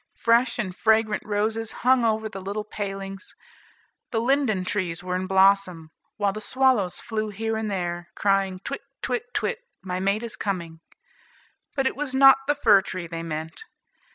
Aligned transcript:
Fresh 0.17 0.57
and 0.57 0.75
fragrant 0.75 1.21
roses 1.23 1.71
hung 1.85 2.03
over 2.03 2.27
the 2.27 2.41
little 2.41 2.63
palings. 2.63 3.35
The 4.09 4.19
linden 4.19 4.65
trees 4.65 5.03
were 5.03 5.15
in 5.15 5.27
blossom; 5.27 5.91
while 6.17 6.33
the 6.33 6.41
swallows 6.41 6.99
flew 6.99 7.29
here 7.29 7.55
and 7.55 7.69
there, 7.69 8.09
crying, 8.15 8.61
"Twit, 8.63 8.81
twit, 9.03 9.31
twit, 9.35 9.59
my 9.83 9.99
mate 9.99 10.23
is 10.23 10.35
coming," 10.35 10.79
but 11.75 11.85
it 11.85 11.95
was 11.95 12.15
not 12.15 12.39
the 12.47 12.55
fir 12.55 12.81
tree 12.81 13.05
they 13.05 13.21
meant. 13.21 13.65